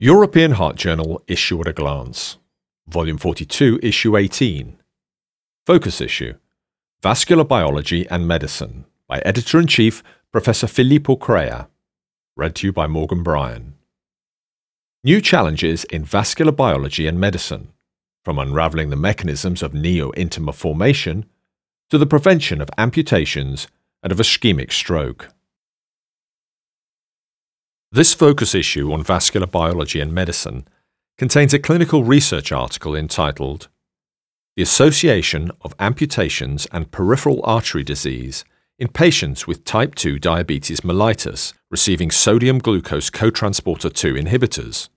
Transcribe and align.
European 0.00 0.52
Heart 0.52 0.76
Journal 0.76 1.20
Issue 1.26 1.60
at 1.60 1.66
a 1.66 1.72
Glance, 1.72 2.38
Volume 2.86 3.18
42, 3.18 3.80
Issue 3.82 4.16
18. 4.16 4.78
Focus 5.66 6.00
Issue 6.00 6.34
Vascular 7.02 7.42
Biology 7.42 8.08
and 8.08 8.28
Medicine 8.28 8.84
by 9.08 9.18
Editor 9.24 9.58
in 9.58 9.66
Chief 9.66 10.04
Professor 10.30 10.68
Filippo 10.68 11.16
Crea. 11.16 11.66
Read 12.36 12.54
to 12.54 12.68
you 12.68 12.72
by 12.72 12.86
Morgan 12.86 13.24
Bryan. 13.24 13.74
New 15.02 15.20
challenges 15.20 15.82
in 15.86 16.04
vascular 16.04 16.52
biology 16.52 17.08
and 17.08 17.18
medicine, 17.18 17.72
from 18.24 18.38
unraveling 18.38 18.90
the 18.90 18.96
mechanisms 18.96 19.64
of 19.64 19.74
neo-intima 19.74 20.54
formation 20.54 21.24
to 21.90 21.98
the 21.98 22.06
prevention 22.06 22.60
of 22.60 22.70
amputations 22.78 23.66
and 24.04 24.12
of 24.12 24.18
ischemic 24.18 24.70
stroke. 24.70 25.30
This 27.90 28.12
focus 28.12 28.54
issue 28.54 28.92
on 28.92 29.02
vascular 29.02 29.46
biology 29.46 29.98
and 29.98 30.12
medicine 30.12 30.68
contains 31.16 31.54
a 31.54 31.58
clinical 31.58 32.04
research 32.04 32.52
article 32.52 32.94
entitled 32.94 33.68
The 34.56 34.62
Association 34.62 35.50
of 35.62 35.74
Amputations 35.78 36.66
and 36.70 36.90
Peripheral 36.90 37.40
Artery 37.44 37.82
Disease 37.82 38.44
in 38.78 38.88
Patients 38.88 39.46
with 39.46 39.64
Type 39.64 39.94
2 39.94 40.18
Diabetes 40.18 40.82
mellitus 40.82 41.54
receiving 41.70 42.10
sodium 42.10 42.58
glucose 42.58 43.08
cotransporter 43.08 43.90
2 43.90 44.14
inhibitors. 44.14 44.90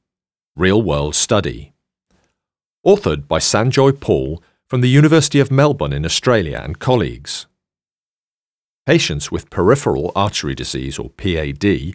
Real 0.57 0.81
World 0.81 1.15
Study. 1.15 1.71
Authored 2.85 3.25
by 3.25 3.39
Sanjoy 3.39 3.97
Paul 3.97 4.43
from 4.67 4.81
the 4.81 4.89
University 4.89 5.39
of 5.39 5.49
Melbourne 5.49 5.93
in 5.93 6.05
Australia 6.05 6.59
and 6.61 6.77
colleagues. 6.77 7.47
Patients 8.85 9.31
with 9.31 9.49
peripheral 9.49 10.11
artery 10.13 10.55
disease 10.55 10.99
or 10.99 11.09
PAD 11.11 11.93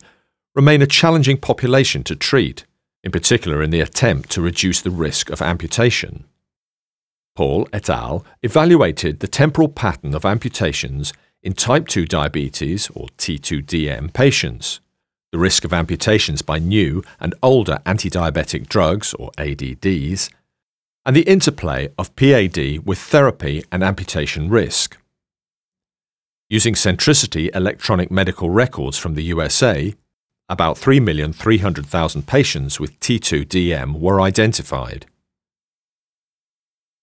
remain 0.57 0.81
a 0.81 0.87
challenging 0.87 1.37
population 1.37 2.03
to 2.03 2.17
treat, 2.17 2.65
in 3.05 3.13
particular 3.13 3.63
in 3.63 3.71
the 3.71 3.81
attempt 3.81 4.31
to 4.31 4.41
reduce 4.41 4.81
the 4.81 4.91
risk 4.91 5.29
of 5.29 5.43
amputation. 5.43 6.25
Paul 7.37 7.69
et 7.75 7.91
al. 7.91 8.25
evaluated 8.43 9.21
the 9.21 9.29
temporal 9.29 9.69
pattern 9.69 10.15
of 10.15 10.25
amputations 10.25 11.13
in 11.43 11.53
type 11.53 11.87
2 11.87 12.07
diabetes 12.07 12.91
or 12.95 13.09
T2DM 13.19 14.15
patients, 14.15 14.81
the 15.31 15.39
risk 15.39 15.67
of 15.67 15.75
amputations 15.75 16.41
by 16.41 16.59
new 16.59 17.05
and 17.21 17.35
older 17.43 17.79
anti-diabetic 17.85 18.67
drugs 18.69 19.13
or 19.15 19.31
ADDs, 19.37 20.31
and 21.05 21.15
the 21.15 21.29
interplay 21.29 21.91
of 21.99 22.17
PAD 22.17 22.87
with 22.87 22.99
therapy 22.99 23.63
and 23.71 23.85
amputation 23.85 24.49
risk. 24.49 24.97
Using 26.49 26.73
centricity 26.73 27.55
electronic 27.55 28.11
medical 28.11 28.49
records 28.49 28.97
from 28.97 29.15
the 29.15 29.25
USA, 29.25 29.95
about 30.49 30.77
3,300,000 30.77 32.27
patients 32.27 32.79
with 32.79 32.99
T2DM 33.01 33.99
were 33.99 34.21
identified. 34.21 35.07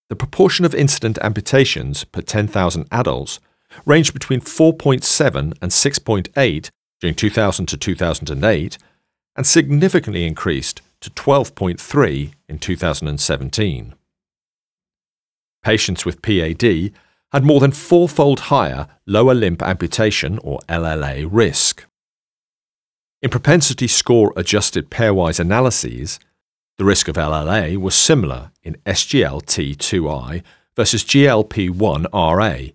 The 0.10 0.16
proportion 0.16 0.66
of 0.66 0.76
incident 0.76 1.18
amputations 1.22 2.04
per 2.04 2.22
10,000 2.22 2.88
adults 2.92 3.40
ranged 3.86 4.14
between 4.14 4.42
4.7 4.42 5.58
and 5.62 5.72
6.8 5.72 6.70
during 7.02 7.16
2000 7.16 7.66
to 7.66 7.78
2008 7.78 8.78
and 9.36 9.48
significantly 9.48 10.26
increased 10.26 10.82
to 11.02 11.10
12.3 11.10 12.34
in 12.48 12.60
2017. 12.60 13.94
Patients 15.64 16.06
with 16.06 16.22
PAD 16.22 16.92
had 17.32 17.44
more 17.44 17.60
than 17.60 17.72
fourfold 17.72 18.42
higher 18.42 18.88
lower 19.08 19.34
limb 19.34 19.58
amputation 19.62 20.38
or 20.44 20.60
LLA 20.70 21.28
risk. 21.30 21.86
In 23.24 23.30
propensity 23.30 23.88
score 23.88 24.34
adjusted 24.36 24.90
pairwise 24.92 25.40
analyses, 25.40 26.20
the 26.78 26.84
risk 26.84 27.08
of 27.08 27.16
LLA 27.16 27.78
was 27.78 27.96
similar 27.96 28.52
in 28.64 28.76
SGLT2I 28.86 30.44
versus 30.76 31.06
GLP1RA 31.06 32.74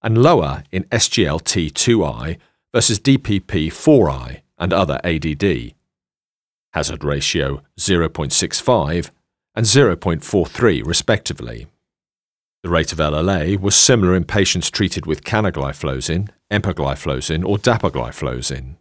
and 0.00 0.22
lower 0.22 0.62
in 0.70 0.84
SGLT2I 0.84 2.38
versus 2.72 3.00
DPP4I 3.00 4.42
and 4.56 4.72
other 4.72 5.00
ADD. 5.02 5.74
Hazard 6.74 7.02
ratio 7.02 7.62
0.65 7.76 9.10
and 9.56 9.66
0.43 9.66 10.86
respectively. 10.86 11.66
The 12.62 12.70
rate 12.70 12.92
of 12.92 12.98
LLA 12.98 13.58
was 13.58 13.74
similar 13.74 14.14
in 14.14 14.22
patients 14.22 14.70
treated 14.70 15.06
with 15.06 15.24
canagliflozin, 15.24 16.28
empagliflozin 16.52 17.44
or 17.44 17.58
dapagliflozin. 17.58 18.76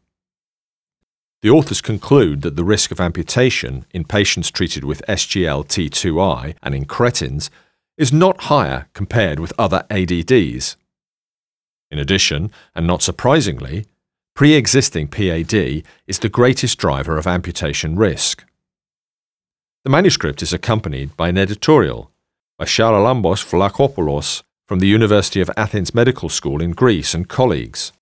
The 1.42 1.50
authors 1.52 1.82
conclude 1.82 2.42
that 2.42 2.56
the 2.56 2.64
risk 2.64 2.92
of 2.92 3.00
amputation 3.00 3.86
in 3.92 4.06
patients 4.06 4.50
treated 4.50 4.84
with 4.84 5.06
SGLT2I 5.08 6.56
and 6.64 6.74
in 6.74 6.86
incretins 6.86 7.50
is 7.98 8.12
not 8.12 8.44
higher 8.44 8.88
compared 8.94 9.40
with 9.40 9.54
other 9.58 9.86
ADDs. 9.90 10.76
In 11.92 12.00
addition, 12.00 12.52
and 12.76 12.88
not 12.88 13.02
surprisingly, 13.02 13.86
pre 14.36 14.54
existing 14.54 15.08
PAD 15.08 15.84
is 16.08 16.20
the 16.20 16.30
greatest 16.30 16.78
driver 16.78 17.18
of 17.18 17.28
amputation 17.28 17.96
risk. 17.96 18.44
The 19.84 19.92
manuscript 19.92 20.42
is 20.42 20.54
accompanied 20.54 21.16
by 21.16 21.30
an 21.30 21.38
editorial 21.38 22.12
by 22.58 22.66
Charalambos 22.66 23.46
Vlachopoulos 23.46 24.44
from 24.68 24.80
the 24.80 24.88
University 24.88 25.40
of 25.40 25.52
Athens 25.56 25.96
Medical 25.96 26.30
School 26.30 26.62
in 26.62 26.72
Greece 26.72 27.14
and 27.14 27.30
colleagues. 27.30 27.94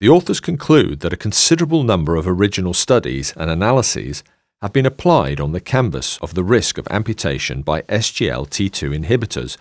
The 0.00 0.08
authors 0.08 0.40
conclude 0.40 1.00
that 1.00 1.12
a 1.12 1.16
considerable 1.16 1.82
number 1.82 2.16
of 2.16 2.26
original 2.26 2.74
studies 2.74 3.32
and 3.36 3.50
analyses 3.50 4.24
have 4.60 4.72
been 4.72 4.86
applied 4.86 5.40
on 5.40 5.52
the 5.52 5.60
canvas 5.60 6.18
of 6.18 6.34
the 6.34 6.44
risk 6.44 6.78
of 6.78 6.88
amputation 6.90 7.62
by 7.62 7.82
SGLT2 7.82 9.04
inhibitors 9.04 9.56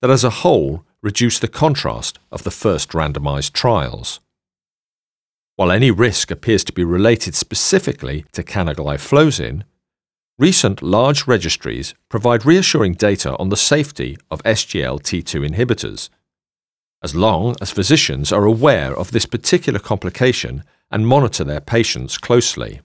that 0.00 0.10
as 0.10 0.24
a 0.24 0.30
whole 0.30 0.84
reduce 1.02 1.38
the 1.38 1.48
contrast 1.48 2.18
of 2.30 2.42
the 2.42 2.50
first 2.50 2.90
randomized 2.90 3.52
trials. 3.52 4.20
While 5.56 5.70
any 5.70 5.90
risk 5.90 6.30
appears 6.30 6.64
to 6.64 6.72
be 6.72 6.84
related 6.84 7.34
specifically 7.34 8.24
to 8.32 8.42
canagliflozin, 8.42 9.62
recent 10.38 10.82
large 10.82 11.26
registries 11.26 11.94
provide 12.08 12.46
reassuring 12.46 12.94
data 12.94 13.36
on 13.38 13.48
the 13.48 13.56
safety 13.56 14.16
of 14.30 14.42
SGLT2 14.44 15.48
inhibitors 15.48 16.10
as 17.02 17.14
long 17.14 17.54
as 17.60 17.70
physicians 17.70 18.32
are 18.32 18.44
aware 18.44 18.96
of 18.96 19.12
this 19.12 19.26
particular 19.26 19.78
complication 19.78 20.64
and 20.90 21.06
monitor 21.06 21.44
their 21.44 21.60
patients 21.60 22.18
closely. 22.18 22.80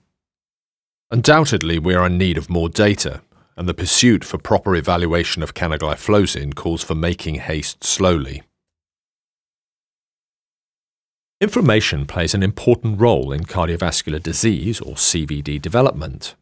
Undoubtedly, 1.10 1.78
we 1.78 1.94
are 1.94 2.06
in 2.06 2.18
need 2.18 2.38
of 2.38 2.50
more 2.50 2.68
data, 2.68 3.22
and 3.56 3.68
the 3.68 3.74
pursuit 3.74 4.24
for 4.24 4.38
proper 4.38 4.74
evaluation 4.74 5.42
of 5.42 5.54
canagliflozin 5.54 6.54
calls 6.54 6.82
for 6.82 6.94
making 6.94 7.36
haste 7.36 7.84
slowly. 7.84 8.42
Inflammation 11.40 12.06
plays 12.06 12.34
an 12.34 12.42
important 12.42 13.00
role 13.00 13.32
in 13.32 13.44
cardiovascular 13.44 14.22
disease 14.22 14.80
or 14.80 14.94
CVD 14.94 15.60
development. 15.60 16.34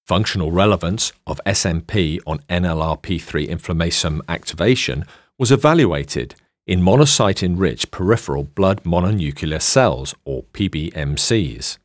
Functional 0.07 0.51
relevance 0.51 1.13
of 1.27 1.41
SNP 1.47 2.19
on 2.27 2.41
NLRP3 2.49 3.49
inflammasome 3.49 4.21
activation 4.29 5.05
was 5.39 5.53
evaluated 5.53 6.35
in 6.67 6.81
monocyte 6.81 7.43
enriched 7.43 7.91
peripheral 7.91 8.45
blood 8.45 8.83
mononuclear 8.85 9.61
cells, 9.61 10.15
or 10.25 10.45
PBMCs. 10.53 11.79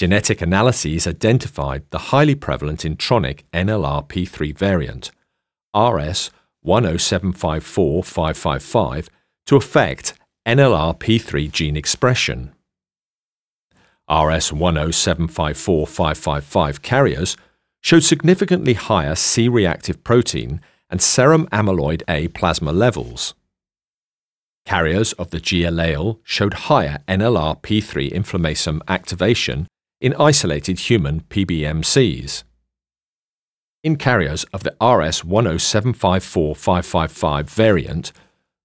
Genetic 0.00 0.40
analyses 0.40 1.04
identified 1.06 1.84
the 1.90 2.08
highly 2.08 2.34
prevalent 2.34 2.84
intronic 2.84 3.42
NLRP3 3.52 4.56
variant, 4.56 5.10
RS 5.76 6.30
10754 6.64 9.02
to 9.44 9.56
affect 9.56 10.14
NLRP3 10.48 11.52
gene 11.52 11.76
expression. 11.76 12.54
RS 14.10 14.46
10754 14.46 16.72
carriers 16.80 17.36
showed 17.82 18.02
significantly 18.02 18.72
higher 18.72 19.14
C 19.14 19.50
reactive 19.50 20.02
protein 20.02 20.62
and 20.88 21.02
serum 21.02 21.46
amyloid 21.48 22.00
A 22.08 22.28
plasma 22.28 22.72
levels. 22.72 23.34
Carriers 24.64 25.12
of 25.14 25.28
the 25.28 25.40
G 25.40 25.64
allele 25.64 26.20
showed 26.24 26.54
higher 26.54 27.00
NLRP3 27.06 28.10
inflammasome 28.10 28.80
activation 28.88 29.66
in 30.00 30.14
isolated 30.14 30.78
human 30.80 31.20
PBMCs. 31.22 32.44
In 33.82 33.96
carriers 33.96 34.44
of 34.52 34.62
the 34.62 34.76
RS 34.80 35.22
10754 35.22 37.42
variant, 37.44 38.12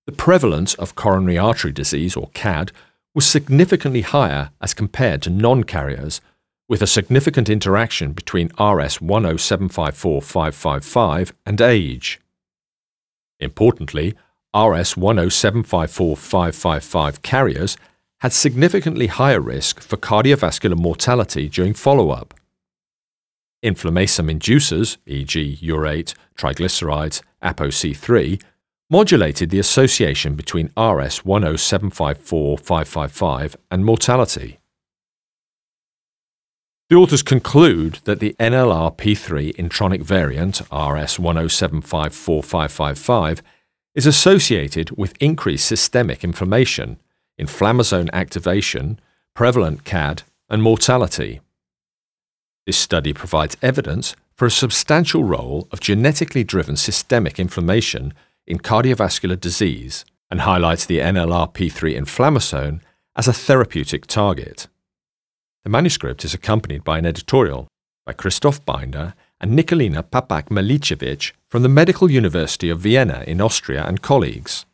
the 0.05 0.11
prevalence 0.11 0.73
of 0.75 0.95
coronary 0.95 1.37
artery 1.37 1.71
disease, 1.71 2.15
or 2.15 2.29
CAD, 2.33 2.71
was 3.13 3.25
significantly 3.25 4.01
higher 4.01 4.51
as 4.61 4.73
compared 4.73 5.21
to 5.21 5.29
non 5.29 5.63
carriers, 5.63 6.19
with 6.67 6.81
a 6.81 6.87
significant 6.87 7.49
interaction 7.49 8.11
between 8.11 8.47
RS 8.59 8.97
10754 8.97 11.27
and 11.45 11.61
age. 11.61 12.19
Importantly, 13.39 14.15
RS 14.55 14.95
10754 14.95 17.11
carriers 17.21 17.77
had 18.25 18.33
significantly 18.33 19.05
higher 19.05 19.39
risk 19.39 19.79
for 19.79 19.97
cardiovascular 19.97 20.75
mortality 20.75 21.47
during 21.47 21.75
follow 21.75 22.09
up. 22.09 22.33
Inflammasome 23.63 24.31
inducers, 24.31 24.97
e.g., 25.05 25.59
urate, 25.61 26.15
triglycerides, 26.35 27.21
ApoC3, 27.43 28.41
modulated 28.89 29.51
the 29.51 29.59
association 29.59 30.33
between 30.33 30.71
RS 30.75 31.21
10754 31.21 33.49
and 33.69 33.85
mortality. 33.85 34.57
The 36.89 36.95
authors 36.95 37.21
conclude 37.21 37.99
that 38.05 38.19
the 38.19 38.35
NLRP3 38.39 39.55
intronic 39.55 40.01
variant 40.01 40.61
RS 40.71 41.19
10754 41.19 43.35
is 43.93 44.07
associated 44.07 44.89
with 44.97 45.13
increased 45.19 45.67
systemic 45.67 46.23
inflammation, 46.23 46.97
inflammasome 47.39 48.09
activation, 48.13 48.99
prevalent 49.33 49.83
CAD, 49.83 50.23
and 50.49 50.61
mortality. 50.61 51.41
This 52.65 52.77
study 52.77 53.13
provides 53.13 53.57
evidence 53.61 54.15
for 54.35 54.45
a 54.45 54.51
substantial 54.51 55.23
role 55.23 55.67
of 55.71 55.79
genetically 55.79 56.43
driven 56.43 56.75
systemic 56.75 57.39
inflammation 57.39 58.13
in 58.47 58.59
cardiovascular 58.59 59.39
disease 59.39 60.05
and 60.29 60.41
highlights 60.41 60.85
the 60.85 60.99
NLRP3 60.99 61.97
inflammasome 61.97 62.81
as 63.15 63.27
a 63.27 63.33
therapeutic 63.33 64.07
target. 64.07 64.67
The 65.63 65.69
manuscript 65.69 66.25
is 66.25 66.33
accompanied 66.33 66.83
by 66.83 66.97
an 66.97 67.05
editorial 67.05 67.67
by 68.05 68.13
Christoph 68.13 68.63
Binder 68.65 69.13
and 69.39 69.57
Nikolina 69.57 70.03
Papac 70.03 70.49
Milicevic 70.49 71.31
from 71.47 71.63
the 71.63 71.69
Medical 71.69 72.09
University 72.11 72.69
of 72.69 72.79
Vienna 72.79 73.23
in 73.25 73.41
Austria 73.41 73.83
and 73.85 74.01
colleagues. 74.01 74.65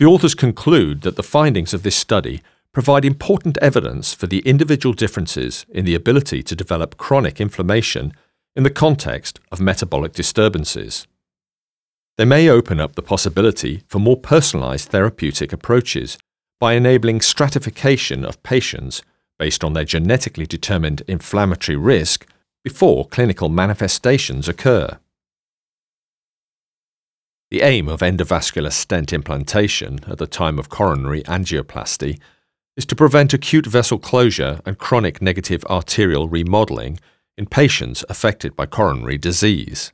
The 0.00 0.06
authors 0.06 0.34
conclude 0.34 1.02
that 1.02 1.16
the 1.16 1.22
findings 1.22 1.74
of 1.74 1.82
this 1.82 1.94
study 1.94 2.40
provide 2.72 3.04
important 3.04 3.58
evidence 3.58 4.14
for 4.14 4.26
the 4.26 4.38
individual 4.38 4.94
differences 4.94 5.66
in 5.68 5.84
the 5.84 5.94
ability 5.94 6.42
to 6.44 6.56
develop 6.56 6.96
chronic 6.96 7.38
inflammation 7.38 8.14
in 8.56 8.62
the 8.62 8.70
context 8.70 9.40
of 9.52 9.60
metabolic 9.60 10.14
disturbances. 10.14 11.06
They 12.16 12.24
may 12.24 12.48
open 12.48 12.80
up 12.80 12.94
the 12.94 13.02
possibility 13.02 13.82
for 13.88 13.98
more 13.98 14.16
personalized 14.16 14.88
therapeutic 14.88 15.52
approaches 15.52 16.16
by 16.58 16.72
enabling 16.72 17.20
stratification 17.20 18.24
of 18.24 18.42
patients 18.42 19.02
based 19.38 19.62
on 19.62 19.74
their 19.74 19.84
genetically 19.84 20.46
determined 20.46 21.02
inflammatory 21.08 21.76
risk 21.76 22.26
before 22.64 23.06
clinical 23.06 23.50
manifestations 23.50 24.48
occur. 24.48 24.98
The 27.50 27.62
aim 27.62 27.88
of 27.88 27.98
endovascular 27.98 28.72
stent 28.72 29.12
implantation 29.12 30.00
at 30.06 30.18
the 30.18 30.28
time 30.28 30.56
of 30.56 30.68
coronary 30.68 31.24
angioplasty 31.24 32.20
is 32.76 32.86
to 32.86 32.94
prevent 32.94 33.34
acute 33.34 33.66
vessel 33.66 33.98
closure 33.98 34.60
and 34.64 34.78
chronic 34.78 35.20
negative 35.20 35.64
arterial 35.64 36.28
remodeling 36.28 37.00
in 37.36 37.46
patients 37.46 38.04
affected 38.08 38.54
by 38.54 38.66
coronary 38.66 39.18
disease. 39.18 39.92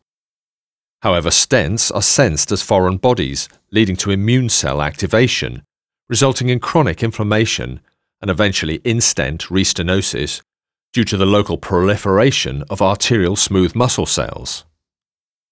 However, 1.01 1.31
stents 1.31 1.91
are 1.95 2.03
sensed 2.03 2.53
as 2.53 2.61
foreign 2.61 2.99
bodies, 2.99 3.49
leading 3.71 3.97
to 3.97 4.11
immune 4.11 4.51
cell 4.51 4.83
activation, 4.83 5.63
resulting 6.11 6.51
in 6.51 6.61
chronic 6.61 7.03
inflammation 7.03 7.81
and 8.21 8.31
eventually 8.31 8.83
in-stent 8.85 9.45
restenosis 9.45 10.43
due 10.93 11.05
to 11.05 11.17
the 11.17 11.25
local 11.25 11.57
proliferation 11.57 12.65
of 12.69 12.83
arterial 12.83 13.35
smooth 13.35 13.75
muscle 13.75 14.05
cells. 14.05 14.66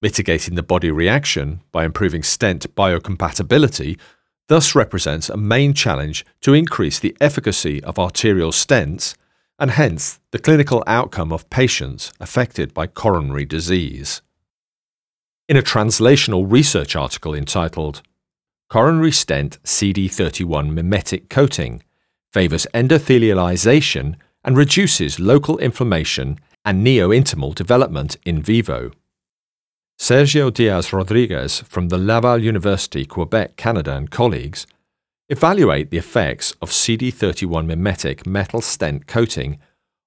Mitigating 0.04 0.54
the 0.54 0.62
body 0.62 0.90
reaction 0.90 1.62
by 1.72 1.86
improving 1.86 2.22
stent 2.22 2.74
biocompatibility 2.74 3.98
thus 4.48 4.74
represents 4.74 5.30
a 5.30 5.36
main 5.38 5.72
challenge 5.72 6.26
to 6.42 6.52
increase 6.52 6.98
the 6.98 7.16
efficacy 7.22 7.82
of 7.84 7.98
arterial 7.98 8.50
stents 8.50 9.14
and 9.58 9.70
hence 9.70 10.20
the 10.30 10.38
clinical 10.38 10.84
outcome 10.86 11.32
of 11.32 11.48
patients 11.48 12.12
affected 12.20 12.74
by 12.74 12.86
coronary 12.86 13.46
disease. 13.46 14.20
In 15.48 15.56
a 15.56 15.62
translational 15.62 16.44
research 16.52 16.94
article 16.94 17.34
entitled 17.34 18.02
Coronary 18.68 19.10
Stent 19.10 19.56
CD31 19.64 20.70
Mimetic 20.70 21.30
Coating 21.30 21.82
favors 22.30 22.66
endothelialization 22.74 24.16
and 24.44 24.54
reduces 24.54 25.18
local 25.18 25.56
inflammation 25.56 26.38
and 26.62 26.86
neointimal 26.86 27.54
development 27.54 28.18
in 28.26 28.42
vivo. 28.42 28.90
Sergio 29.98 30.52
Diaz 30.52 30.92
Rodriguez 30.92 31.60
from 31.60 31.88
the 31.88 31.98
Laval 31.98 32.42
University, 32.42 33.04
Quebec, 33.04 33.56
Canada, 33.56 33.96
and 33.96 34.10
colleagues 34.10 34.66
evaluate 35.28 35.90
the 35.90 35.98
effects 35.98 36.52
of 36.60 36.70
CD31 36.70 37.66
mimetic 37.66 38.26
metal 38.26 38.60
stent 38.60 39.06
coating 39.06 39.58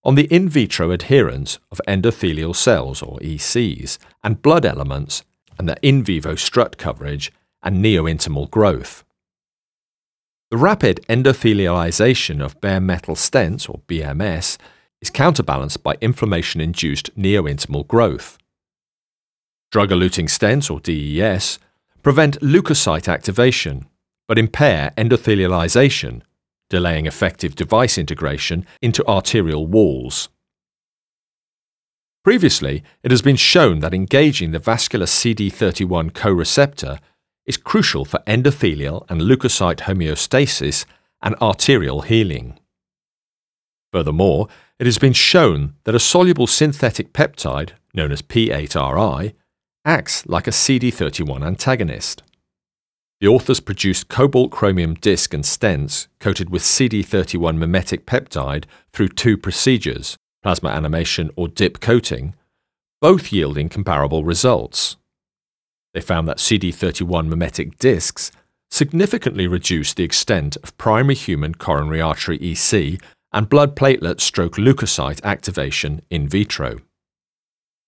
on 0.04 0.16
the 0.16 0.26
in 0.34 0.48
vitro 0.48 0.92
adherence 0.92 1.58
of 1.72 1.82
endothelial 1.88 2.56
cells, 2.56 3.02
or 3.02 3.18
ECs, 3.20 3.98
and 4.24 4.42
blood 4.42 4.66
elements, 4.66 5.24
and 5.58 5.68
the 5.68 5.78
in 5.82 6.04
vivo 6.04 6.36
strut 6.36 6.78
coverage 6.78 7.32
and 7.64 7.84
neointimal 7.84 8.50
growth. 8.50 9.04
The 10.52 10.58
rapid 10.58 11.02
endothelialization 11.10 12.44
of 12.44 12.62
bare 12.62 12.80
metal 12.80 13.16
stents, 13.16 13.70
or 13.70 13.82
BMS, 13.88 14.58
is 15.02 15.10
counterbalanced 15.10 15.84
by 15.84 15.98
inflammation 16.00 16.62
induced 16.62 17.14
neointimal 17.18 17.88
growth. 17.88 18.38
Drug 19.72 19.90
eluting 19.90 20.30
stents, 20.30 20.72
or 20.72 20.80
DES, 20.80 21.60
prevent 22.02 22.40
leukocyte 22.42 23.12
activation, 23.12 23.86
but 24.28 24.40
impair 24.40 24.94
endothelialization, 24.98 26.22
delaying 26.70 27.06
effective 27.06 27.56
device 27.56 27.98
integration 27.98 28.66
into 28.82 29.06
arterial 29.08 29.68
walls. 29.68 30.30
Previously, 32.24 32.84
it 33.04 33.12
has 33.12 33.22
been 33.22 33.38
shown 33.38 33.80
that 33.80 33.94
engaging 33.94 34.52
the 34.52 34.60
vascular 34.60 35.06
CD31 35.06 36.14
co-receptor 36.14 37.00
is 37.46 37.56
crucial 37.56 38.04
for 38.04 38.20
endothelial 38.28 39.06
and 39.10 39.22
leukocyte 39.22 39.80
homeostasis 39.80 40.86
and 41.22 41.36
arterial 41.42 42.02
healing. 42.02 42.60
Furthermore, 43.94 44.48
it 44.80 44.86
has 44.86 44.98
been 44.98 45.14
shown 45.14 45.76
that 45.86 45.96
a 45.96 46.00
soluble 46.00 46.48
synthetic 46.48 47.14
peptide, 47.14 47.72
known 47.94 48.12
as 48.12 48.22
P8RI, 48.22 49.34
acts 49.88 50.28
like 50.28 50.48
a 50.48 50.52
CD31 50.52 51.46
antagonist. 51.46 52.22
The 53.22 53.28
authors 53.28 53.62
produced 53.62 54.10
cobalt 54.10 54.52
chromium 54.52 54.94
disc 54.96 55.34
and 55.34 55.44
stents 55.44 56.08
coated 56.20 56.50
with 56.50 56.62
CD31 56.62 57.58
mimetic 57.58 58.06
peptide 58.06 58.66
through 58.94 59.08
two 59.10 59.38
procedures, 59.38 60.18
plasma 60.44 60.70
amination 60.70 61.32
or 61.36 61.48
dip 61.48 61.80
coating, 61.80 62.36
both 63.02 63.32
yielding 63.32 63.70
comparable 63.70 64.24
results. 64.24 64.98
They 65.94 66.02
found 66.02 66.28
that 66.28 66.38
CD31 66.38 67.28
mimetic 67.28 67.80
discs 67.80 68.32
significantly 68.70 69.48
reduced 69.48 69.96
the 69.96 70.04
extent 70.04 70.58
of 70.58 70.78
primary 70.78 71.16
human 71.16 71.56
coronary 71.56 72.02
artery 72.02 72.38
EC 72.42 73.00
and 73.32 73.50
blood 73.50 73.76
platelet 73.76 74.20
stroke 74.20 74.58
leukocyte 74.58 75.24
activation 75.24 76.02
in 76.10 76.28
vitro. 76.28 76.80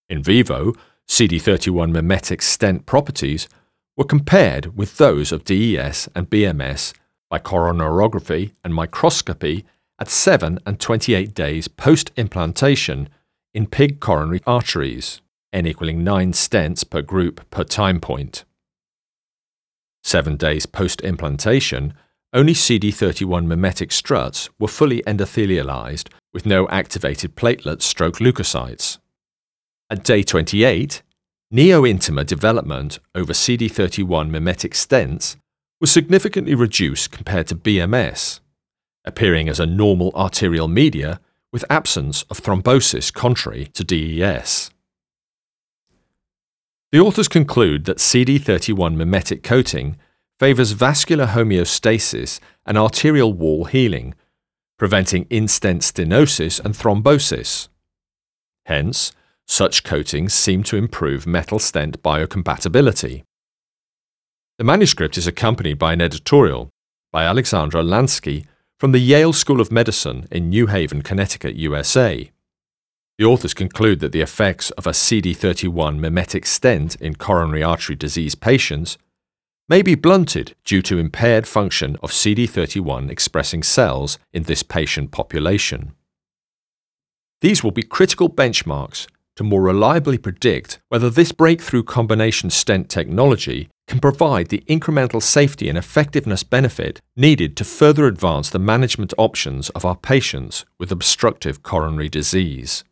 In 0.08 0.24
vivo, 0.24 0.74
CD31 1.10 1.92
mimetic 1.92 2.40
stent 2.40 2.86
properties 2.86 3.50
were 3.98 4.06
compared 4.06 4.78
with 4.78 4.98
those 4.98 5.32
of 5.32 5.44
DES 5.44 6.08
and 6.16 6.30
BMS 6.30 6.94
by 7.32 7.40
coronarography 7.40 8.54
and 8.64 8.74
microscopy 8.76 9.66
at 10.00 10.08
7 10.08 10.60
and 10.68 10.80
28 10.80 11.34
days 11.34 11.68
post 11.68 12.12
implantation 12.16 13.10
in 13.56 13.66
pig 13.66 14.00
coronary 14.00 14.42
arteries, 14.46 15.22
n 15.52 15.66
equaling 15.66 16.04
9 16.04 16.32
stents 16.32 16.88
per 16.88 17.02
group 17.02 17.50
per 17.50 17.64
time 17.64 18.00
point. 18.00 18.46
Seven 20.04 20.38
days 20.38 20.68
post 20.68 21.02
implantation, 21.02 21.96
only 22.34 22.54
CD31 22.54 23.48
mimetic 23.48 23.92
struts 23.92 24.48
were 24.60 24.68
fully 24.68 25.02
endothelialized 25.08 26.10
with 26.34 26.46
no 26.46 26.70
activated 26.70 27.36
platelet 27.36 27.82
stroke 27.82 28.18
leukocytes. 28.18 28.99
At 29.92 30.04
day 30.04 30.22
28, 30.22 31.02
neo-intima 31.50 32.24
development 32.24 33.00
over 33.16 33.34
CD31 33.34 34.30
mimetic 34.30 34.74
stents 34.74 35.36
was 35.82 35.92
significantly 35.92 36.54
reduced 36.54 37.10
compared 37.12 37.48
to 37.48 37.56
BMS, 37.56 38.40
appearing 39.04 39.50
as 39.50 39.60
a 39.60 39.66
normal 39.66 40.12
arterial 40.14 40.68
media 40.68 41.20
with 41.52 41.66
absence 41.72 42.22
of 42.30 42.40
thrombosis 42.40 43.12
contrary 43.12 43.66
to 43.74 43.84
DES. 43.84 44.70
The 46.92 47.00
authors 47.00 47.28
conclude 47.28 47.86
that 47.86 47.98
CD31 47.98 48.96
mimetic 48.96 49.42
coating 49.42 49.98
favours 50.40 50.72
vascular 50.72 51.28
homeostasis 51.28 52.40
and 52.66 52.78
arterial 52.78 53.34
wall 53.34 53.66
healing, 53.66 54.14
preventing 54.78 55.26
in-stent 55.32 55.82
stenosis 55.82 56.64
and 56.64 56.76
thrombosis. 56.76 57.70
Hence, 58.66 59.12
such 59.50 59.84
coatings 59.84 60.32
seem 60.34 60.62
to 60.62 60.78
improve 60.78 61.26
metal 61.26 61.58
stent 61.58 62.02
biocompatibility. 62.04 63.24
The 64.60 64.64
manuscript 64.64 65.18
is 65.18 65.26
accompanied 65.26 65.80
by 65.80 65.94
an 65.94 66.02
editorial 66.02 66.70
by 67.12 67.24
Alexandra 67.24 67.82
Lansky 67.82 68.46
from 68.80 68.92
the 68.92 69.00
Yale 69.00 69.34
School 69.34 69.60
of 69.60 69.72
Medicine 69.72 70.28
in 70.32 70.50
New 70.50 70.68
Haven, 70.68 71.02
Connecticut, 71.02 71.56
USA. 71.56 72.30
The 73.18 73.26
authors 73.26 73.56
conclude 73.56 74.00
that 74.02 74.12
the 74.12 74.22
effects 74.22 74.70
of 74.72 74.86
a 74.86 74.92
CD31 74.92 75.98
mimetic 75.98 76.46
stent 76.46 76.96
in 76.98 77.16
coronary 77.16 77.64
artery 77.64 77.96
disease 77.96 78.36
patients 78.36 79.00
may 79.68 79.82
be 79.82 79.96
blunted 79.96 80.56
due 80.64 80.84
to 80.84 81.00
impaired 81.00 81.48
function 81.48 81.98
of 82.04 82.12
CD31 82.12 83.10
expressing 83.10 83.64
cells 83.64 84.20
in 84.32 84.44
this 84.44 84.62
patient 84.62 85.12
population. 85.12 85.94
These 87.42 87.64
will 87.64 87.72
be 87.72 87.84
critical 87.84 88.30
benchmarks 88.30 89.08
to 89.40 89.44
more 89.46 89.62
reliably 89.62 90.18
predict 90.18 90.82
whether 90.90 91.10
this 91.10 91.32
breakthrough 91.32 91.82
combination 91.82 92.50
stent 92.50 92.90
technology 92.90 93.70
can 93.88 93.98
provide 93.98 94.50
the 94.50 94.62
incremental 94.68 95.24
safety 95.24 95.70
and 95.70 95.78
effectiveness 95.78 96.44
benefit 96.44 97.00
needed 97.16 97.56
to 97.56 97.64
further 97.64 98.06
advance 98.06 98.50
the 98.50 98.60
management 98.60 99.14
options 99.18 99.70
of 99.70 99.86
our 99.86 99.96
patients 99.96 100.66
with 100.78 100.92
obstructive 100.92 101.64
coronary 101.64 102.10
disease. 102.10 102.84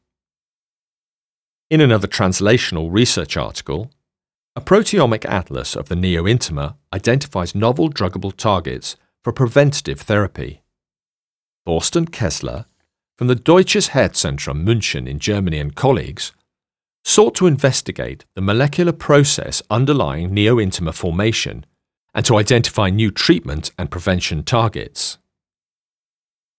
In 1.70 1.82
another 1.82 2.08
translational 2.08 2.88
research 2.89 3.36
article, 3.36 3.92
a 4.56 4.62
proteomic 4.62 5.25
atlas 5.25 5.75
of 5.75 5.89
the 5.89 5.96
neointima 5.96 6.77
identifies 6.94 7.56
novel 7.56 7.89
druggable 7.89 8.34
targets 8.34 8.96
for 9.22 9.34
preventative 9.34 10.00
therapy. 10.00 10.62
Thorsten 11.66 12.06
Kessler, 12.06 12.68
from 13.18 13.28
the 13.28 13.36
Deutsches 13.36 13.90
Herzzentrum 13.90 14.66
München 14.66 15.08
in 15.08 15.20
Germany 15.20 15.60
and 15.60 15.76
colleagues, 15.76 16.32
sought 17.04 17.36
to 17.36 17.48
investigate 17.48 18.26
the 18.36 18.42
molecular 18.42 18.92
process 18.92 19.62
underlying 19.70 20.30
neointima 20.32 20.94
formation 20.94 21.66
and 22.14 22.26
to 22.26 22.38
identify 22.38 22.90
new 22.90 23.12
treatment 23.12 23.72
and 23.78 23.90
prevention 23.92 24.44
targets. 24.44 25.18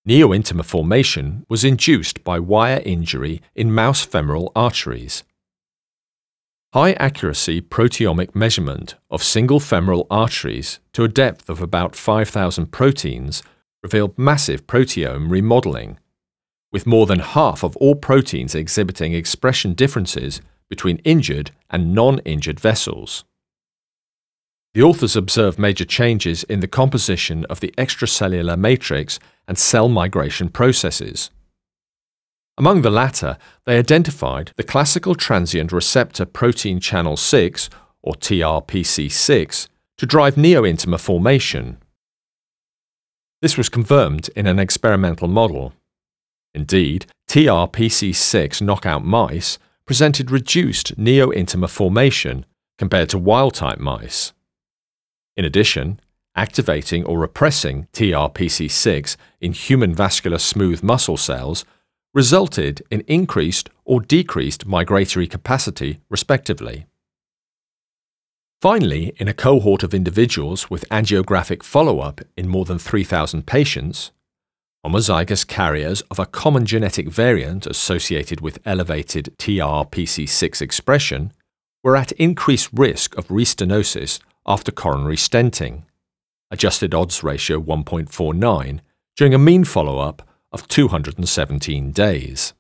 Neointima 0.09 0.65
formation 0.65 1.45
was 1.49 1.65
induced 1.65 2.25
by 2.25 2.39
wire 2.39 2.83
injury 2.85 3.43
in 3.55 3.73
mouse 3.73 4.05
femoral 4.05 4.51
arteries 4.57 5.25
High 6.75 6.93
accuracy 6.93 7.63
proteomic 7.63 8.35
measurement 8.35 8.97
of 9.11 9.23
single 9.23 9.59
femoral 9.59 10.07
arteries 10.11 10.81
to 10.93 11.03
a 11.03 11.09
depth 11.09 11.49
of 11.49 11.63
about 11.63 11.97
5,000 11.97 12.67
proteins 12.67 13.43
revealed 13.83 14.19
massive 14.19 14.67
proteome 14.67 15.31
remodeling, 15.31 15.99
with 16.71 16.87
more 16.87 17.07
than 17.07 17.21
half 17.21 17.63
of 17.63 17.77
all 17.77 17.95
proteins 17.95 18.55
exhibiting 18.55 19.15
expression 19.15 19.75
differences 19.75 20.41
between 20.69 20.99
injured 20.99 21.51
and 21.71 21.95
non 21.95 22.19
injured 22.21 22.61
vessels. 22.61 23.25
The 24.75 24.83
authors 24.83 25.17
observed 25.17 25.59
major 25.59 25.85
changes 25.85 26.45
in 26.45 26.61
the 26.61 26.69
composition 26.69 27.45
of 27.47 27.61
the 27.61 27.73
extracellular 27.79 28.59
matrix 28.59 29.19
and 29.47 29.59
cell 29.59 29.89
migration 29.89 30.51
processes. 30.51 31.31
Among 32.59 32.83
the 32.83 32.91
latter, 32.91 33.39
they 33.65 33.79
identified 33.79 34.53
the 34.57 34.65
classical 34.65 35.15
transient 35.15 35.73
receptor 35.73 36.27
protein 36.27 36.81
channel 36.81 37.17
6, 37.17 37.71
or 38.03 38.15
TRPC6, 38.15 39.69
to 39.97 40.07
drive 40.07 40.35
neointima 40.35 41.01
formation. 41.01 41.79
This 43.41 43.57
was 43.57 43.69
confirmed 43.69 44.29
in 44.35 44.47
an 44.47 44.59
experimental 44.59 45.29
model. 45.29 45.73
Indeed, 46.59 47.07
TRPC6 47.29 48.61
knockout 48.61 49.05
mice 49.05 49.61
presented 49.87 50.33
reduced 50.33 50.97
neointima 50.99 51.71
formation 51.71 52.45
compared 52.79 53.09
to 53.11 53.17
wild 53.17 53.55
type 53.55 53.79
mice. 53.79 54.33
In 55.37 55.45
addition, 55.45 56.01
activating 56.35 57.05
or 57.05 57.21
repressing 57.21 57.87
TRPC6 57.93 59.17
in 59.41 59.53
human 59.53 59.95
vascular 59.95 60.39
smooth 60.39 60.83
muscle 60.83 61.17
cells 61.17 61.65
resulted 62.13 62.83
in 62.91 63.03
increased 63.07 63.71
or 63.85 64.01
decreased 64.01 64.67
migratory 64.67 65.29
capacity, 65.29 66.01
respectively. 66.11 66.87
Finally, 68.61 69.13
in 69.19 69.29
a 69.29 69.33
cohort 69.47 69.85
of 69.85 69.95
individuals 69.95 70.69
with 70.69 70.89
angiographic 70.89 71.63
follow 71.63 72.01
up 72.01 72.21
in 72.37 72.49
more 72.49 72.65
than 72.65 72.81
3,000 72.81 73.47
patients, 73.47 74.11
homozygous 74.89 75.47
carriers 75.47 76.01
of 76.11 76.19
a 76.19 76.27
common 76.27 76.65
genetic 76.65 77.09
variant 77.09 77.67
associated 77.67 78.41
with 78.41 78.59
elevated 78.65 79.35
TRPC6 79.39 80.63
expression 80.63 81.33
were 81.85 81.97
at 81.97 82.13
increased 82.13 82.71
risk 82.73 83.17
of 83.17 83.29
restenosis 83.29 84.19
after 84.47 84.73
coronary 84.73 85.17
stenting, 85.17 85.83
adjusted 86.51 86.95
odds 86.95 87.23
ratio 87.23 87.61
1.49, 87.61 88.81
during 89.17 89.35
a 89.35 89.39
mean 89.39 89.65
follow 89.65 89.99
up 89.99 90.27
of 90.53 90.67
217 90.69 91.93
days. 91.93 92.55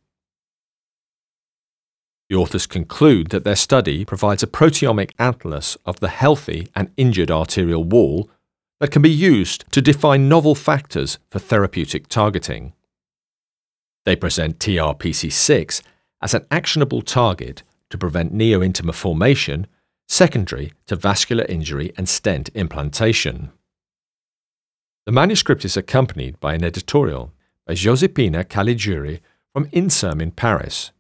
The 2.28 2.36
authors 2.36 2.66
conclude 2.66 3.30
that 3.30 3.44
their 3.44 3.56
study 3.56 4.04
provides 4.04 4.42
a 4.42 4.46
proteomic 4.46 5.12
atlas 5.18 5.78
of 5.86 6.00
the 6.00 6.08
healthy 6.08 6.68
and 6.74 6.90
injured 6.98 7.30
arterial 7.30 7.84
wall 7.84 8.28
that 8.80 8.90
can 8.90 9.02
be 9.02 9.10
used 9.10 9.64
to 9.72 9.82
define 9.82 10.28
novel 10.28 10.54
factors 10.54 11.18
for 11.30 11.38
therapeutic 11.38 12.08
targeting. 12.08 12.72
They 14.04 14.16
present 14.16 14.58
TRPC6 14.58 15.82
as 16.22 16.34
an 16.34 16.46
actionable 16.50 17.02
target 17.02 17.62
to 17.90 17.98
prevent 17.98 18.34
neointima 18.34 18.94
formation 18.94 19.66
secondary 20.08 20.72
to 20.86 20.96
vascular 20.96 21.44
injury 21.44 21.92
and 21.96 22.08
stent 22.08 22.48
implantation. 22.54 23.50
The 25.06 25.12
manuscript 25.12 25.64
is 25.64 25.76
accompanied 25.76 26.40
by 26.40 26.54
an 26.54 26.64
editorial 26.64 27.32
by 27.66 27.74
Giuseppina 27.74 28.44
Caligiuri 28.44 29.20
from 29.52 29.68
INSERM 29.72 30.22
in 30.22 30.30
Paris, 30.30 30.92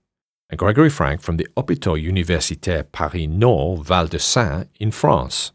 and 0.50 0.58
Gregory 0.58 0.90
Frank 0.90 1.20
from 1.20 1.36
the 1.36 1.46
Hôpital 1.56 2.00
Universitaire 2.00 2.84
Paris 2.90 3.28
Nord 3.28 3.84
Val 3.86 4.06
de 4.06 4.18
Seine 4.18 4.68
in 4.78 4.90
France. 4.90 5.52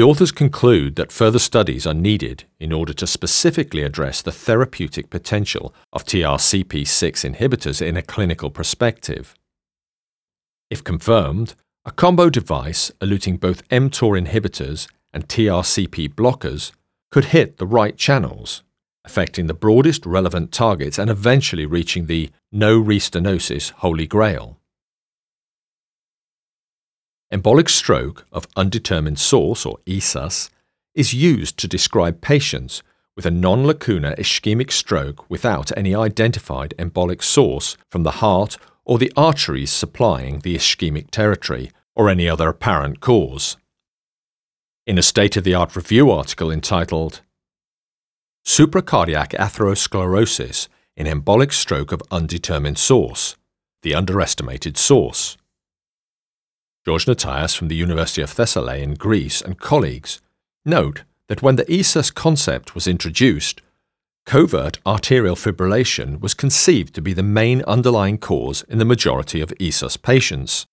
The 0.00 0.06
authors 0.06 0.32
conclude 0.32 0.96
that 0.96 1.12
further 1.12 1.38
studies 1.38 1.86
are 1.86 1.92
needed 1.92 2.44
in 2.58 2.72
order 2.72 2.94
to 2.94 3.06
specifically 3.06 3.82
address 3.82 4.22
the 4.22 4.32
therapeutic 4.32 5.10
potential 5.10 5.74
of 5.92 6.06
TRCP6 6.06 7.34
inhibitors 7.34 7.86
in 7.86 7.98
a 7.98 8.02
clinical 8.02 8.48
perspective. 8.48 9.34
If 10.70 10.82
confirmed, 10.82 11.54
a 11.84 11.90
combo 11.90 12.30
device 12.30 12.90
eluting 13.02 13.38
both 13.38 13.68
mTOR 13.68 14.18
inhibitors 14.18 14.88
and 15.12 15.28
TRCP 15.28 16.14
blockers 16.14 16.72
could 17.10 17.26
hit 17.26 17.58
the 17.58 17.66
right 17.66 17.98
channels 17.98 18.62
affecting 19.04 19.48
the 19.48 19.54
broadest 19.54 20.06
relevant 20.06 20.50
targets 20.50 20.98
and 20.98 21.10
eventually 21.10 21.66
reaching 21.66 22.06
the 22.06 22.30
no 22.50 22.80
restenosis 22.80 23.70
holy 23.72 24.06
grail. 24.06 24.59
Embolic 27.32 27.68
stroke 27.68 28.26
of 28.32 28.48
undetermined 28.56 29.18
source, 29.18 29.64
or 29.64 29.78
ESUS, 29.86 30.50
is 30.94 31.14
used 31.14 31.56
to 31.58 31.68
describe 31.68 32.20
patients 32.20 32.82
with 33.14 33.24
a 33.24 33.30
non 33.30 33.64
lacunar 33.64 34.18
ischemic 34.18 34.72
stroke 34.72 35.28
without 35.30 35.70
any 35.76 35.94
identified 35.94 36.74
embolic 36.78 37.22
source 37.22 37.76
from 37.88 38.02
the 38.02 38.18
heart 38.22 38.56
or 38.84 38.98
the 38.98 39.12
arteries 39.16 39.70
supplying 39.70 40.40
the 40.40 40.56
ischemic 40.56 41.10
territory, 41.10 41.70
or 41.94 42.08
any 42.08 42.28
other 42.28 42.48
apparent 42.48 42.98
cause. 42.98 43.56
In 44.86 44.98
a 44.98 45.02
state 45.02 45.36
of 45.36 45.44
the 45.44 45.54
art 45.54 45.76
review 45.76 46.10
article 46.10 46.50
entitled 46.50 47.20
Supracardiac 48.44 49.28
Atherosclerosis 49.28 50.66
in 50.96 51.06
Embolic 51.06 51.52
Stroke 51.52 51.92
of 51.92 52.02
Undetermined 52.10 52.78
Source, 52.78 53.36
the 53.82 53.94
Underestimated 53.94 54.76
Source. 54.76 55.36
George 56.86 57.04
Ntaios 57.04 57.56
from 57.56 57.68
the 57.68 57.76
University 57.76 58.22
of 58.22 58.30
Thessaly 58.30 58.82
in 58.82 58.94
Greece 58.94 59.42
and 59.42 59.60
colleagues 59.60 60.22
note 60.64 61.04
that 61.28 61.42
when 61.42 61.56
the 61.56 61.66
ESUS 61.66 62.12
concept 62.12 62.74
was 62.74 62.86
introduced, 62.86 63.60
covert 64.24 64.82
atrial 64.86 65.36
fibrillation 65.36 66.20
was 66.20 66.32
conceived 66.32 66.94
to 66.94 67.02
be 67.02 67.12
the 67.12 67.22
main 67.22 67.62
underlying 67.62 68.16
cause 68.16 68.62
in 68.62 68.78
the 68.78 68.86
majority 68.86 69.42
of 69.42 69.52
ESUS 69.60 70.00
patients. 70.00 70.66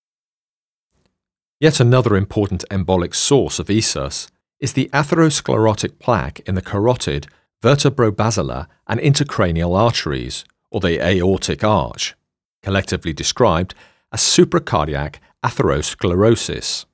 Yet 1.60 1.78
another 1.78 2.16
important 2.16 2.64
embolic 2.70 3.14
source 3.14 3.58
of 3.58 3.66
ESUS 3.66 4.30
is 4.60 4.72
the 4.72 4.88
atherosclerotic 4.94 5.98
plaque 5.98 6.40
in 6.40 6.54
the 6.54 6.62
carotid, 6.62 7.26
vertebrobasilar, 7.62 8.66
and 8.86 8.98
intracranial 8.98 9.76
arteries, 9.76 10.44
or 10.70 10.80
the 10.80 11.04
aortic 11.04 11.62
arch, 11.62 12.14
collectively 12.62 13.12
described 13.12 13.74
as 14.10 14.20
supracardiac 14.20 15.16
atherosclerosis. 15.44 16.84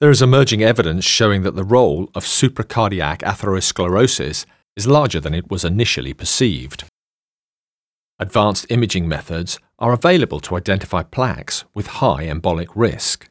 There 0.00 0.10
is 0.10 0.22
emerging 0.22 0.62
evidence 0.62 1.04
showing 1.04 1.42
that 1.42 1.56
the 1.56 1.64
role 1.64 2.10
of 2.14 2.24
supracardiac 2.24 3.18
atherosclerosis 3.18 4.44
is 4.76 4.86
larger 4.86 5.20
than 5.20 5.34
it 5.34 5.50
was 5.50 5.64
initially 5.64 6.12
perceived. 6.12 6.84
Advanced 8.18 8.66
imaging 8.70 9.08
methods 9.08 9.58
are 9.78 9.92
available 9.92 10.40
to 10.40 10.56
identify 10.56 11.02
plaques 11.02 11.64
with 11.74 11.98
high 11.98 12.24
embolic 12.24 12.68
risk. 12.74 13.28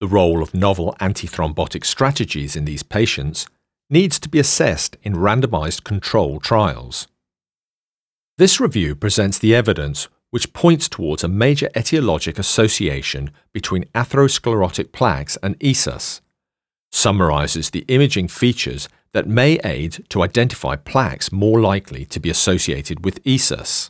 The 0.00 0.06
role 0.06 0.42
of 0.42 0.54
novel 0.54 0.94
antithrombotic 1.00 1.84
strategies 1.84 2.54
in 2.54 2.66
these 2.66 2.82
patients 2.82 3.46
needs 3.88 4.18
to 4.20 4.28
be 4.28 4.38
assessed 4.38 4.96
in 5.02 5.14
randomized 5.14 5.84
control 5.84 6.38
trials. 6.38 7.06
This 8.36 8.60
review 8.60 8.94
presents 8.94 9.38
the 9.38 9.54
evidence 9.54 10.08
which 10.36 10.52
points 10.52 10.86
towards 10.86 11.24
a 11.24 11.28
major 11.28 11.66
etiologic 11.74 12.38
association 12.38 13.30
between 13.54 13.86
atherosclerotic 13.94 14.92
plaques 14.92 15.38
and 15.42 15.58
ESUS, 15.60 16.20
summarizes 16.92 17.70
the 17.70 17.86
imaging 17.88 18.28
features 18.28 18.86
that 19.14 19.26
may 19.26 19.58
aid 19.64 20.04
to 20.10 20.22
identify 20.22 20.76
plaques 20.76 21.32
more 21.32 21.58
likely 21.58 22.04
to 22.04 22.20
be 22.20 22.28
associated 22.28 23.02
with 23.02 23.24
ESUS, 23.24 23.88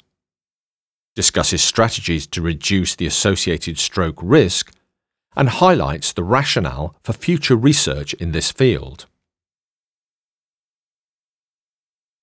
discusses 1.17 1.65
strategies 1.65 2.29
to 2.29 2.41
reduce 2.41 2.95
the 2.95 3.09
associated 3.09 3.77
stroke 3.77 4.21
risk, 4.23 4.73
and 5.35 5.49
highlights 5.49 6.13
the 6.13 6.23
rationale 6.23 6.95
for 7.03 7.13
future 7.13 7.57
research 7.57 8.15
in 8.15 8.31
this 8.31 8.53
field. 8.53 9.07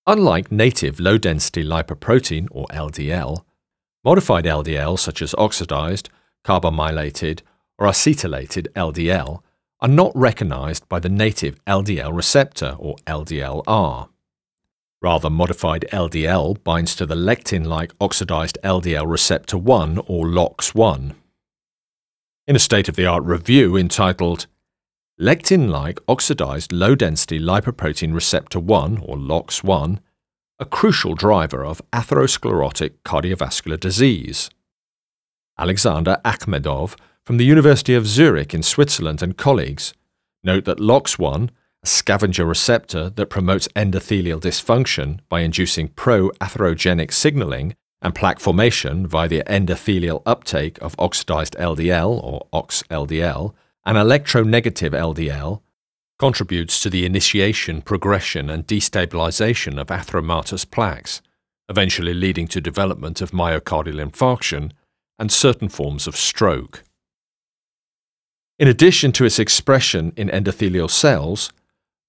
Unlike 0.08 0.50
native 0.50 1.02
low 1.02 1.18
density 1.18 1.66
lipoprotein 1.66 2.48
or 2.52 2.68
LDL, 2.68 3.44
modified 4.04 4.46
LDL 4.46 4.98
such 5.00 5.22
as 5.22 5.36
oxidized, 5.38 6.10
carbamylated, 6.44 7.42
or 7.78 7.88
acetylated 7.88 8.68
LDL 8.74 9.42
are 9.80 9.88
not 9.88 10.12
recognized 10.16 10.88
by 10.88 11.00
the 11.00 11.10
native 11.10 11.64
LDL 11.66 12.16
receptor 12.16 12.76
or 12.80 12.96
LDLR. 13.08 14.10
Rather, 15.02 15.30
modified 15.30 15.86
LDL 15.92 16.64
binds 16.64 16.96
to 16.96 17.06
the 17.06 17.16
lectin 17.16 17.66
like 17.66 17.92
oxidized 18.00 18.58
LDL 18.64 19.10
receptor 19.10 19.58
1 19.58 19.98
or 20.08 20.26
LOX1. 20.26 21.14
In 22.48 22.56
a 22.56 22.60
state 22.60 22.88
of 22.88 22.96
the 22.96 23.06
art 23.06 23.24
review 23.24 23.76
entitled 23.76 24.48
Lectin 25.20 25.70
like 25.70 26.00
oxidized 26.08 26.72
low 26.72 26.96
density 26.96 27.40
lipoprotein 27.40 28.14
receptor 28.14 28.60
1 28.60 28.98
or 28.98 29.16
LOX1, 29.16 30.00
a 30.60 30.66
crucial 30.66 31.16
driver 31.16 31.66
of 31.66 31.82
atherosclerotic 31.92 32.92
cardiovascular 33.04 33.80
disease. 33.80 34.50
Alexander 35.58 36.18
Akhmedov 36.24 36.96
from 37.24 37.38
the 37.38 37.46
University 37.46 37.96
of 37.96 38.08
Zurich 38.08 38.54
in 38.54 38.64
Switzerland 38.64 39.22
and 39.22 39.38
colleagues 39.38 39.94
note 40.44 40.66
that 40.66 40.80
LOX1, 40.80 41.50
a 41.84 41.88
scavenger 41.88 42.46
receptor 42.46 43.10
that 43.10 43.30
promotes 43.30 43.68
endothelial 43.70 44.40
dysfunction 44.40 45.20
by 45.30 45.42
inducing 45.42 45.88
pro-atherogenic 45.90 47.12
signaling 47.12 47.76
and 48.02 48.14
plaque 48.14 48.40
formation 48.40 49.08
via 49.08 49.28
the 49.28 49.44
endothelial 49.44 50.22
uptake 50.26 50.78
of 50.82 50.96
oxidized 51.00 51.56
LDL 51.58 52.22
or 52.22 52.48
OX-LDL 52.52 53.54
and 53.86 53.98
electronegative 53.98 54.92
LDL, 54.92 55.62
contributes 56.20 56.80
to 56.82 56.90
the 56.90 57.06
initiation, 57.06 57.82
progression, 57.82 58.50
and 58.50 58.68
destabilization 58.68 59.80
of 59.80 59.88
atheromatous 59.88 60.70
plaques, 60.70 61.22
eventually 61.70 62.14
leading 62.14 62.48
to 62.48 62.62
development 62.62 63.22
of 63.22 63.32
myocardial 63.32 64.04
infarction 64.06 64.72
and 65.20 65.32
certain 65.32 65.70
forms 65.70 66.08
of 66.08 66.16
stroke. 66.16 66.84
In 68.60 68.68
addition 68.68 69.12
to 69.14 69.26
its 69.26 69.40
expression 69.40 70.14
in 70.16 70.30
endothelial 70.30 70.90
cells, 70.90 71.52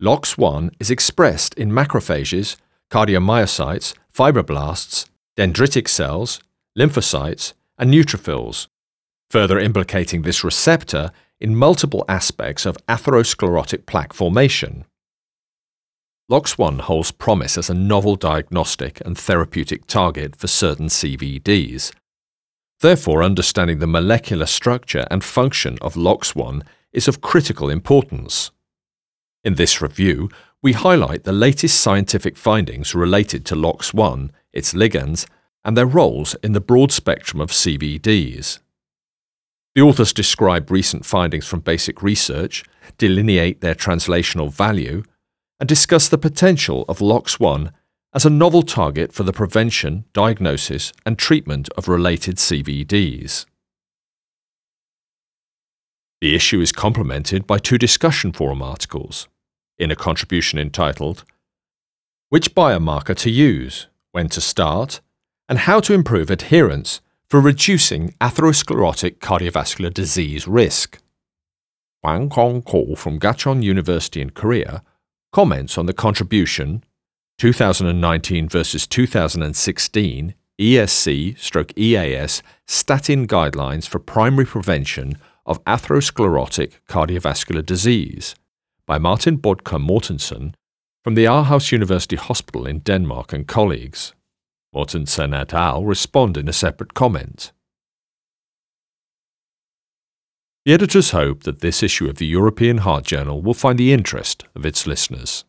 LOX1 0.03 0.75
is 0.79 0.91
expressed 0.91 1.55
in 1.55 1.71
macrophages, 1.71 2.57
cardiomyocytes, 2.91 3.95
fibroblasts, 4.15 5.09
dendritic 5.37 5.89
cells, 5.89 6.41
lymphocytes, 6.79 7.55
and 7.79 7.93
neutrophils, 7.93 8.69
further 9.31 9.59
implicating 9.59 10.23
this 10.23 10.45
receptor 10.45 11.11
in 11.41 11.57
multiple 11.57 12.05
aspects 12.09 12.67
of 12.67 12.79
atherosclerotic 12.87 13.87
plaque 13.87 14.13
formation. 14.13 14.85
LOX1 16.31 16.81
holds 16.81 17.11
promise 17.11 17.59
as 17.59 17.69
a 17.69 17.75
novel 17.75 18.17
diagnostic 18.17 19.01
and 19.05 19.19
therapeutic 19.19 19.87
target 19.87 20.37
for 20.37 20.47
certain 20.47 20.87
CVDs, 20.87 21.93
Therefore, 22.85 23.23
understanding 23.23 23.79
the 23.79 23.87
molecular 23.87 24.45
structure 24.45 25.07
and 25.11 25.25
function 25.25 25.79
of 25.81 25.95
LOX1 25.95 26.63
is 26.93 27.09
of 27.09 27.23
critical 27.23 27.71
importance. 27.71 28.51
In 29.43 29.55
this 29.55 29.81
review, 29.81 30.29
we 30.61 30.73
highlight 30.73 31.25
the 31.25 31.33
latest 31.33 31.81
scientific 31.81 32.37
findings 32.37 32.95
related 32.95 33.47
to 33.47 33.55
LOX1, 33.55 34.29
its 34.53 34.75
ligands, 34.75 35.27
and 35.65 35.77
their 35.77 35.87
roles 35.87 36.35
in 36.43 36.53
the 36.53 36.61
broad 36.61 36.93
spectrum 36.93 37.41
of 37.41 37.51
CVDs. 37.51 38.59
The 39.75 39.83
authors 39.83 40.13
describe 40.13 40.71
recent 40.71 41.05
findings 41.05 41.47
from 41.47 41.61
basic 41.61 42.01
research, 42.03 42.65
delineate 42.97 43.61
their 43.61 43.75
translational 43.75 44.53
value, 44.53 45.03
and 45.59 45.69
discuss 45.69 46.09
the 46.09 46.19
potential 46.19 46.85
of 46.89 46.99
LOX1 46.99 47.73
as 48.13 48.25
a 48.25 48.31
novel 48.31 48.63
target 48.63 49.13
for 49.13 49.25
the 49.25 49.33
prevention, 49.33 50.05
diagnosis, 50.13 50.93
and 51.05 51.19
treatment 51.19 51.69
of 51.77 51.89
related 51.89 52.37
CVDs. 52.37 53.47
The 56.21 56.37
issue 56.37 56.61
is 56.61 56.71
complemented 56.71 57.45
by 57.47 57.59
two 57.59 57.77
discussion 57.77 58.33
forum 58.33 58.63
articles 58.63 59.29
in 59.77 59.91
a 59.91 59.97
contribution 59.97 60.61
entitled 60.61 61.25
Which 62.29 62.55
Biomarker 62.55 63.17
to 63.17 63.31
Use, 63.31 63.89
When 64.13 64.29
to 64.29 64.41
Start, 64.41 65.01
and 65.49 65.59
How 65.59 65.81
to 65.81 65.93
Improve 65.93 66.31
Adherence 66.31 67.01
for 67.29 67.41
Reducing 67.41 68.11
Atherosclerotic 68.21 69.19
Cardiovascular 69.19 69.93
Disease 69.93 70.47
Risk. 70.47 70.99
Kwang 72.03 72.29
Kon 72.29 72.63
Koh 72.63 72.95
from 72.95 73.19
Gachon 73.19 73.63
University 73.63 74.21
in 74.21 74.31
Korea 74.31 74.83
comments 75.33 75.79
on 75.79 75.87
the 75.87 75.95
contribution 75.95 76.85
2019 77.39 78.49
versus 78.49 78.87
2016 78.87 80.35
ESC 80.61 81.39
stroke 81.39 81.77
EAS 81.77 82.43
statin 82.67 83.27
guidelines 83.27 83.89
for 83.89 83.99
primary 83.99 84.47
prevention 84.47 85.19
of 85.47 85.63
atherosclerotic 85.65 86.75
cardiovascular 86.89 87.65
disease 87.65 88.35
by 88.87 88.99
Martin 88.99 89.39
Bodker 89.39 89.83
Mortensen 89.85 90.55
from 91.03 91.15
the 91.15 91.25
Aarhus 91.25 91.73
University 91.73 92.17
Hospital 92.17 92.67
in 92.67 92.79
Denmark 92.81 93.33
and 93.33 93.47
colleagues. 93.47 94.13
Mortensen 94.75 95.33
et 95.35 95.55
al. 95.55 95.85
respond 95.85 96.37
in 96.37 96.49
a 96.49 96.53
separate 96.53 96.95
comment. 96.95 97.53
The 100.65 100.73
editors 100.73 101.11
hope 101.11 101.43
that 101.45 101.61
this 101.61 101.83
issue 101.83 102.09
of 102.09 102.17
the 102.17 102.27
European 102.27 102.79
Heart 102.79 103.05
Journal 103.05 103.43
will 103.43 103.55
find 103.55 103.79
the 103.79 103.93
interest 103.93 104.45
of 104.55 104.65
its 104.65 104.87
listeners. 104.87 105.45